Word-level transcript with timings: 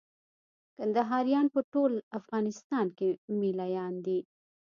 کندهاريان 0.77 1.45
په 1.55 1.59
ټول 1.73 1.91
افغانستان 2.19 2.85
کښي 2.97 3.09
مېله 3.39 3.67
يان 3.77 3.93
دي. 4.05 4.19